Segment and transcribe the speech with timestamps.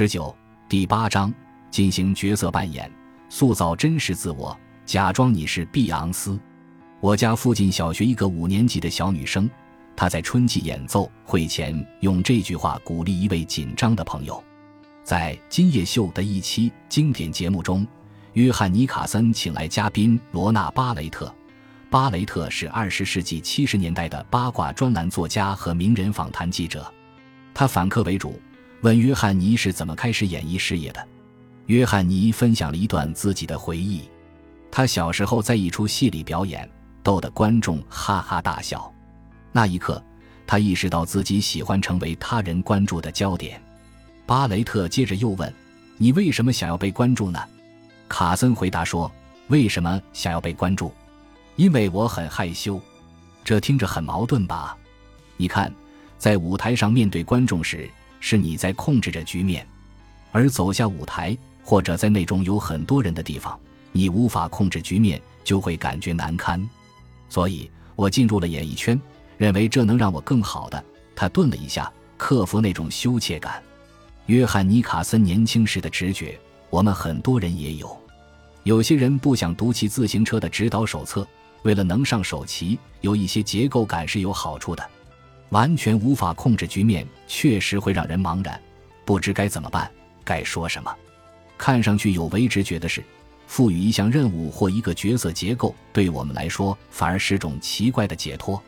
[0.00, 0.34] 十九
[0.66, 1.30] 第八章
[1.70, 2.90] 进行角色扮演，
[3.28, 6.40] 塑造真实自我，假装你是碧昂斯。
[7.00, 9.46] 我家附近小学一个五年级的小女生，
[9.94, 14.42] 她在春季演奏会前用这句话鼓励一位紧张的朋友。
[15.04, 17.86] 在《今夜秀》的一期经典节目中，
[18.32, 21.30] 约翰尼卡森请来嘉宾罗纳巴雷特。
[21.90, 26.90] 巴雷特是二十世纪七十年代的八卦专栏作家和名人访谈记者，
[27.52, 28.40] 他反客为主。
[28.82, 31.06] 问约翰尼是怎么开始演艺事业的？
[31.66, 34.08] 约翰尼分享了一段自己的回忆：
[34.70, 36.68] 他小时候在一出戏里表演，
[37.02, 38.90] 逗得观众哈哈大笑。
[39.52, 40.02] 那一刻，
[40.46, 43.62] 他意识到自己喜欢成为他人关注的焦点。
[44.24, 45.52] 巴雷特接着又问
[45.98, 47.38] ：“你为什么想要被关注呢？”
[48.08, 49.12] 卡森回答说
[49.48, 50.90] ：“为什么想要被关注？
[51.56, 52.80] 因为我很害羞。”
[53.44, 54.76] 这听着很矛盾吧？
[55.36, 55.70] 你看，
[56.16, 57.90] 在舞台上面对观众时。
[58.20, 59.66] 是你在控制着局面，
[60.30, 63.58] 而走下舞台或者在那种有很多人的地方，
[63.90, 66.68] 你无法控制局面，就会感觉难堪。
[67.28, 69.00] 所以我进入了演艺圈，
[69.38, 70.84] 认为这能让我更好的。
[71.16, 73.62] 他顿了一下，克服那种羞怯感。
[74.26, 77.98] 约翰尼卡森年轻时的直觉，我们很多人也有。
[78.64, 81.26] 有些人不想读骑自行车的指导手册，
[81.62, 84.88] 为了能上手骑，有一些结构感是有好处的。
[85.50, 88.60] 完全无法控制局面，确实会让人茫然，
[89.04, 89.90] 不知该怎么办，
[90.24, 90.92] 该说什么。
[91.58, 93.04] 看上去有违直觉的是，
[93.46, 98.60] 赋予一项任务或一个角色结构，对我们来说反而是种奇怪的解脱。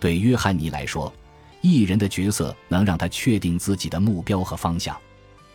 [0.00, 1.12] 对约翰尼来说，
[1.60, 4.96] 艺人的角色能让他确定自己的目标和方向。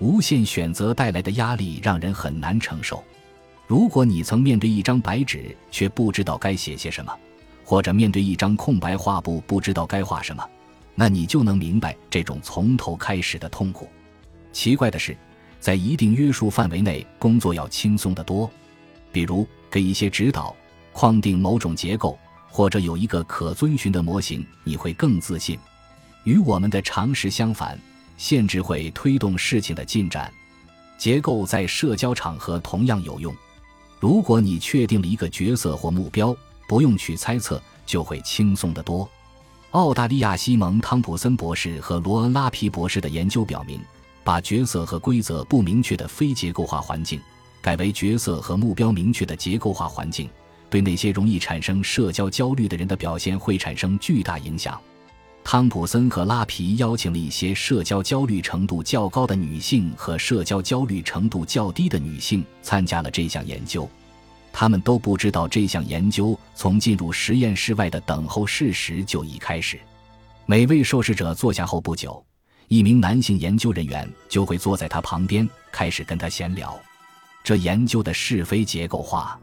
[0.00, 3.02] 无限选择带来的压力让人很难承受。
[3.66, 7.12] 如果你曾面对一张白纸，却不知道该写些什么。
[7.68, 10.42] 或者面对一张空白画布，不知道该画什么，
[10.94, 13.86] 那你就能明白这种从头开始的痛苦。
[14.54, 15.14] 奇怪的是，
[15.60, 18.50] 在一定约束范围内，工作要轻松得多。
[19.12, 20.56] 比如给一些指导，
[20.94, 22.18] 框定某种结构，
[22.50, 25.58] 或者有一个可遵循的模型，你会更自信。
[26.24, 27.78] 与我们的常识相反，
[28.16, 30.32] 限制会推动事情的进展。
[30.96, 33.36] 结构在社交场合同样有用。
[34.00, 36.34] 如果你确定了一个角色或目标，
[36.68, 39.08] 不用去猜测，就会轻松得多。
[39.70, 43.80] 澳大利亚西蒙·汤普森博士和罗恩·拉皮博士的研究表明，
[44.22, 47.20] 把角色和规则不明确的非结构化环境
[47.60, 50.28] 改为角色和目标明确的结构化环境，
[50.70, 54.78] 对那些容易产生社交焦虑的人的表现会产生巨大影响。
[55.44, 63.88] 汤普森和拉皮邀请了一些社交焦虑程度较高的女性和社交焦虑程度较低的女性参加了这项研究。
[64.60, 69.78] 他们都不知道这项研究从进入实验室外的等候室时就已开始。
[70.46, 72.20] 每位受试者坐下后不久，
[72.66, 76.76] 一名男性研究人员就会坐在他旁边，开始跟他闲聊。
[77.44, 79.38] 这研究的是非结构化，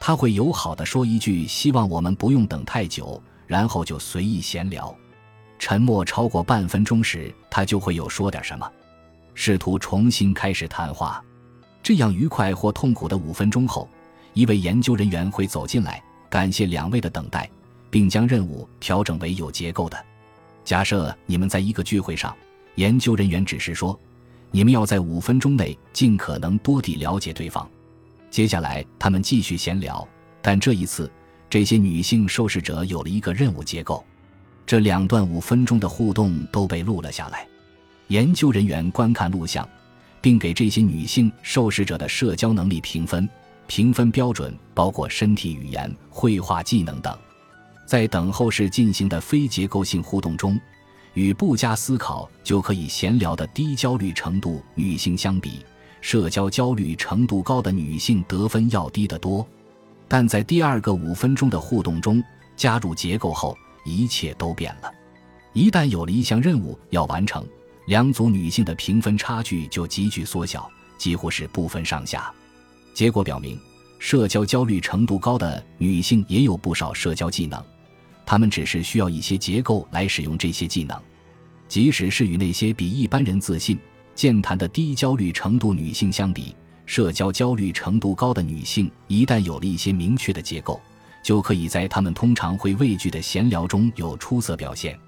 [0.00, 4.92] 他会友好的说一句“希望我们不用等太久”，然后就随意闲聊。
[5.56, 8.68] 沉默超过半分钟时，他就会有说点什么，
[9.34, 11.24] 试图重新开始谈话。
[11.80, 13.88] 这样愉快或痛苦的五分钟后。
[14.38, 16.00] 一位研究人员会走进来，
[16.30, 17.50] 感谢两位的等待，
[17.90, 19.98] 并将任务调整为有结构的。
[20.64, 22.32] 假设你们在一个聚会上，
[22.76, 23.98] 研究人员只是说，
[24.52, 27.68] 你们要在五分钟内尽可能多地了解对方。
[28.30, 30.06] 接下来，他们继续闲聊，
[30.40, 31.10] 但这一次，
[31.50, 34.04] 这些女性受试者有了一个任务结构。
[34.64, 37.44] 这两段五分钟的互动都被录了下来。
[38.06, 39.68] 研究人员观看录像，
[40.20, 43.28] 并给这些女性受试者的社交能力评分。
[43.68, 47.16] 评分标准包括身体语言、绘画技能等。
[47.86, 50.58] 在等候室进行的非结构性互动中，
[51.14, 55.64] 与不加思考就可以闲聊的低焦虑程度女性相比，
[56.00, 59.46] 社交焦虑程度高的女性得分要低得多。
[60.08, 62.22] 但在第二个五分钟的互动中
[62.56, 64.90] 加入结构后，一切都变了。
[65.52, 67.46] 一旦有了一项任务要完成，
[67.86, 72.32] 两组女性的评分差距就急剧缩小，几乎是不分上下。
[72.98, 73.56] 结果表明，
[74.00, 77.64] 社交焦虑程度高的女性也有不少社交技能，
[78.26, 81.00] 她们只是需要一些结构来使用这些技能。
[81.68, 83.78] 即使是与那些比一般人自信、
[84.16, 86.56] 健谈的低焦虑程度女性相比，
[86.86, 90.80] 社交焦虑程度高的女性一旦有了一些明确的结构，
[91.22, 94.98] 就可以在她们通常会畏惧的闲聊中有出色表现。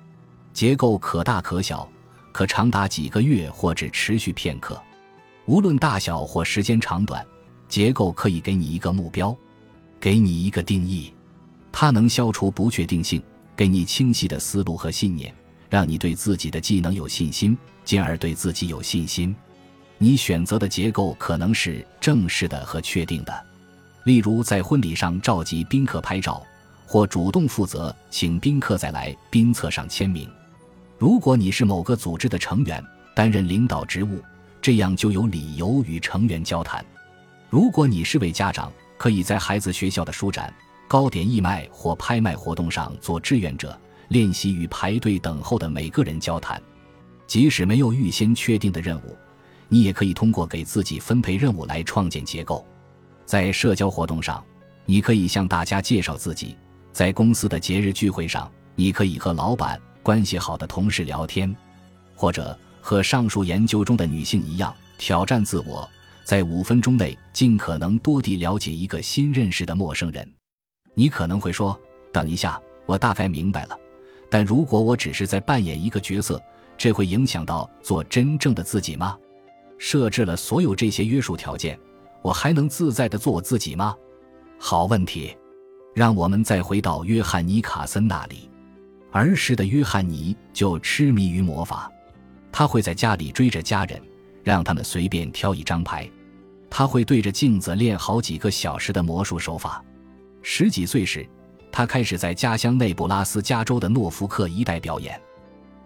[0.52, 1.90] 结构可大可小，
[2.30, 4.80] 可长达几个月或只持续片刻，
[5.46, 7.26] 无论大小或时间长短。
[7.70, 9.34] 结构可以给你一个目标，
[10.00, 11.14] 给你一个定义，
[11.70, 13.22] 它能消除不确定性，
[13.56, 15.32] 给你清晰的思路和信念，
[15.70, 19.34] 让你对自己的技能有信心，进而对自己有信心。
[19.98, 23.46] 你选择的结构可能是正式的和确定的，
[24.04, 26.42] 例如在婚礼上召集宾客拍照，
[26.86, 30.28] 或主动负责请宾客再来宾册上签名。
[30.98, 32.84] 如果你是某个组织的成员，
[33.14, 34.20] 担任领导职务，
[34.60, 36.84] 这样就有理由与成员交谈。
[37.50, 40.54] 如果你是位家长，可以在孩子学校的书展、
[40.86, 43.76] 糕点义卖或拍卖活动上做志愿者，
[44.06, 46.62] 练习与排队等候的每个人交谈。
[47.26, 49.16] 即使没有预先确定的任务。
[49.68, 52.64] 你也可以通过给自己分配任务来创建结构，
[53.26, 54.44] 在社交活动上，
[54.84, 56.56] 你可以向大家介绍自己；
[56.92, 61.52] 在公司的节日聚会上，你可以和老板关系好的同事聊天，
[62.14, 65.88] 或者和上述研究中的女性一样，挑战自我，
[66.24, 70.28] 在五分钟内尽可能多地了解一个新认识的陌生人。
[70.94, 71.78] 你可能会说
[72.12, 73.78] ：“等一下，我大概明白了。
[74.28, 76.40] 但如果我只是在扮演一个角色，
[76.76, 79.16] 这会影响到做真正的自己吗？”
[79.78, 81.78] 设置了所有这些约束条件，
[82.22, 83.94] 我还能自在的做我自己吗？
[84.58, 85.36] 好问题。
[85.94, 88.48] 让我们再回到约翰尼卡森那里。
[89.10, 91.90] 儿时的约翰尼就痴迷于魔法，
[92.52, 94.00] 他会在家里追着家人，
[94.42, 96.08] 让他们随便挑一张牌。
[96.68, 99.84] 他会对着镜子练好几个小时的魔术手法。
[100.42, 101.28] 十几岁时，
[101.72, 105.20] 他开始在家乡内布拉斯加州的诺福克一带表演。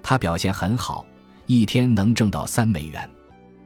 [0.02, 1.06] 他表现很好，
[1.46, 3.08] 一天能挣到三美元。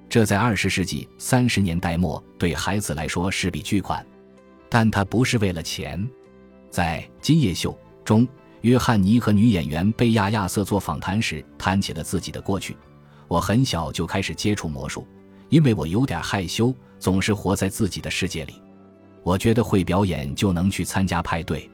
[0.09, 4.07] 这在二十世纪三十年代末对孩子来说是笔巨款，
[4.69, 6.09] 但他不是为了钱。
[6.71, 7.73] 在《今夜秀》
[8.05, 8.27] 中，
[8.63, 12.77] 约翰尼和女演员贝亚亚瑟做访谈时谈起了自己的过去。
[13.29, 15.07] 我很小就开始接触魔术，
[15.51, 18.55] 因为我有点害羞，总是活在自己的世界里。
[19.23, 21.71] 我觉得会表演就能去参加派对。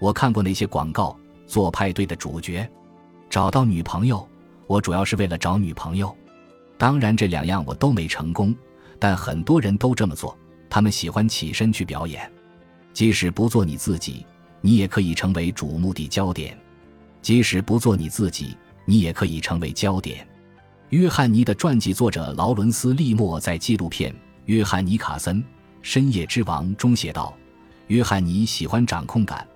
[0.00, 1.16] 我看过那些广告，
[1.46, 2.68] 做派对的主角，
[3.30, 4.26] 找到女朋友。
[4.66, 6.14] 我主要是为了找女朋友。
[6.76, 8.54] 当然，这两样我都没成功，
[8.98, 10.36] 但很多人都这么做。
[10.68, 12.30] 他们喜欢起身去表演，
[12.92, 14.26] 即使不做你自己，
[14.60, 16.54] 你也可以成为瞩目的焦点；
[17.22, 20.28] 即使不做你自己，你也可以成为焦点。
[20.90, 24.10] 约翰尼的传记作者劳伦斯·利莫在纪录片
[24.46, 25.44] 《约翰尼·卡森：
[25.82, 27.36] 深夜之王》中写道
[27.88, 29.46] ：“约翰尼喜欢掌控感，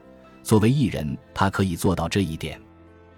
[0.43, 2.61] 作为艺人，他可以做到这一点。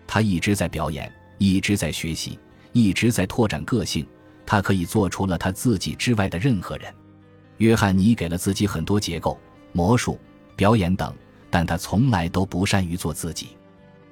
[0.07, 2.39] 他一直在表演，一直在学习。”
[2.73, 4.05] 一直在拓展个性，
[4.45, 6.93] 他可以做出了他自己之外的任何人。
[7.59, 9.39] 约翰尼给了自己很多结构、
[9.71, 10.19] 魔术、
[10.57, 11.15] 表演等，
[11.51, 13.51] 但他从来都不善于做自己。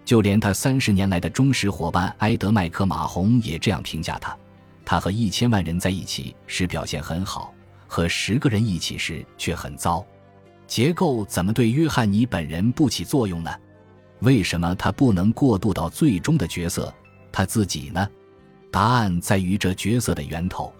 [0.04, 4.36] 就连他三十年来的忠实伙伴埃德麦克马洪也这样评价他：
[4.84, 7.54] 他和一千万人在一起时表现很好，
[7.86, 10.04] 和十个人一起时却很糟。
[10.66, 13.50] 结构怎么对约翰尼本人不起作用呢？
[14.20, 16.92] 为什么他不能过渡到最终的角色
[17.30, 18.08] 他自己呢？
[18.70, 20.72] 答案在于这角色的源头。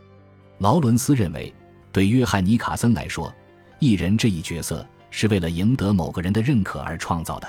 [0.58, 1.52] 劳伦斯认为，
[1.90, 3.32] 对约翰尼卡森来说，
[3.78, 7.48] 艺人这一角色是为了赢得某个人的认可而创造的。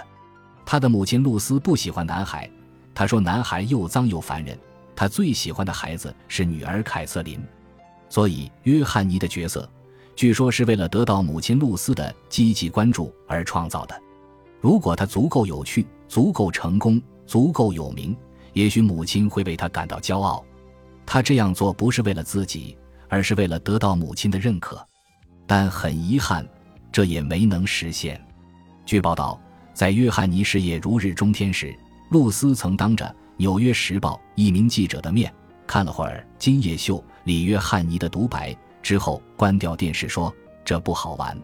[0.66, 2.50] 他的母亲露丝不喜欢男孩，
[2.94, 4.58] 他说男孩又脏又烦人。
[4.96, 7.44] 他最喜欢的孩子是女儿凯瑟琳，
[8.10, 9.68] 所以约翰尼的角色，
[10.16, 14.00] 据说是为了得到母亲露丝的积极关注而创造的。
[14.62, 18.16] 如果他足够有趣、足够成功、足够有名。
[18.54, 20.46] 也许母亲会为他感到骄傲，
[21.08, 22.78] 他这样做不是为了自己，
[23.10, 24.88] 而是为了得到母亲的认可。
[25.48, 26.48] 但很遗憾，
[26.92, 28.24] 这也没能实现。
[28.86, 29.42] 据报道，
[29.74, 31.76] 在约翰尼事业如日中天时，
[32.10, 33.06] 露丝曾当着
[33.38, 35.34] 《纽约时报》一名记者的面
[35.66, 41.36] 看了会儿《今夜秀》里约翰尼的独白，之后关掉电视说：“这不好玩。”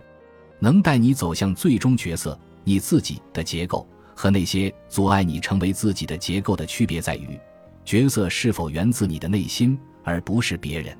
[0.59, 3.87] 能带你走向最终角色，你自己的结构。
[4.13, 7.39] 和那些阻碍你成为自己的结构的区别在于，
[7.85, 10.93] 角色是否源自你的内心，而不是别人。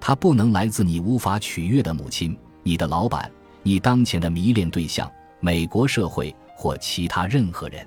[0.00, 3.30] 它不能来自你无法取悦的母亲、你的老板、
[3.62, 5.08] 你当前的迷恋对象、
[5.38, 7.86] 美国社会或其他任何人。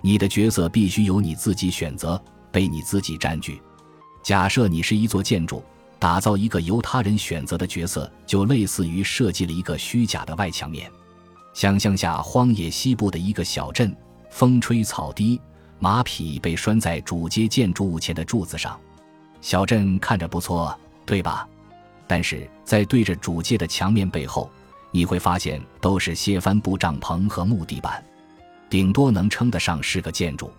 [0.00, 2.18] 你的角色必须由你自己选择，
[2.50, 3.60] 被你自己占据。
[4.22, 5.62] 假设你是一座建筑，
[5.98, 10.90] 打造一个由他人选择的角色，就类似于设计了一个虚假的外墙面。
[11.52, 13.94] 想象下荒野西部的一个小镇，
[14.30, 15.38] 风吹草低，
[15.78, 18.80] 马匹被拴在主街建筑物前的柱子上。
[19.42, 20.74] 小镇看着不错，
[21.04, 21.46] 对吧？
[22.06, 24.50] 但是在对着主街的墙面背后，
[24.90, 28.02] 你会发现都是些帆布帐篷和木地板，
[28.70, 30.50] 顶多能称得上是个建筑。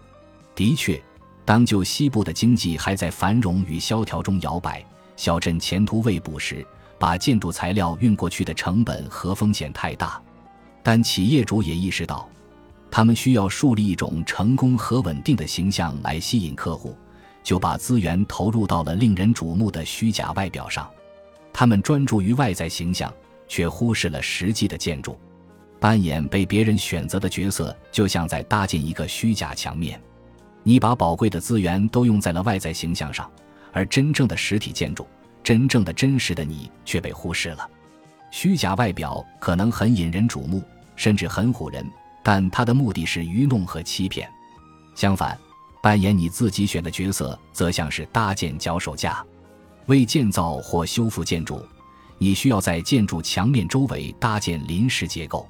[0.55, 1.01] 的确，
[1.45, 6.65] 当旧西部的经济还在繁荣与萧条中摇摆，小镇前途未卜时，
[7.00, 10.21] 把建筑材料运过去的成本和风险太大。
[10.83, 12.27] 但企业主也意识到，
[12.91, 16.95] 他们需要树立一种成功和稳定的形象来吸引客户，
[17.43, 20.89] 就把资源投入到了令人瞩目的虚假外表上。
[21.51, 23.13] 他们专注于外在形象，
[23.50, 25.20] 却忽视了实际的建筑。
[25.82, 30.01] 扮演被别人选择的角色，就像在搭建一个虚假墙面。
[30.63, 33.29] 你把宝贵的资源都用在了外在形象上，
[33.72, 35.08] 而真正的实体建筑、
[35.41, 37.70] 真正的真实的你却被忽视了。
[38.29, 40.62] 虚假外表可能很引人瞩目，
[40.96, 41.89] 甚至很唬人，
[42.22, 44.29] 但它的目的是愚弄和欺骗。
[44.96, 45.39] 相反，
[45.82, 49.25] 扮演你自己选的角色，则像是搭建脚手架。
[49.86, 51.65] 为建造或修复建筑，
[52.19, 55.47] 你需要在建筑墙面周围搭建临时结构。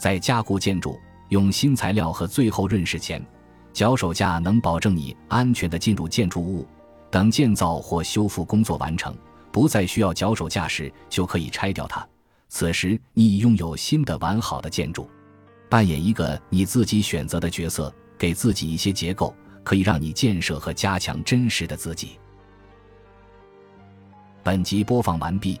[0.00, 0.98] 在加固建筑、
[1.28, 3.24] 用新材料和最后润饰前，
[3.72, 6.66] 脚手架能保证你安全地进入建筑物。
[7.10, 9.16] 等建造或修复工作完成，
[9.50, 12.06] 不再需要脚手架时，就可以拆掉它。
[12.48, 15.08] 此时，你已拥有新的完好的建筑。
[15.68, 19.34] 扮演一个你自己选择的角色，给自己一些结构，
[19.64, 22.18] 可以让你建设和加强真实的自己。
[24.42, 25.60] 本集播放完毕，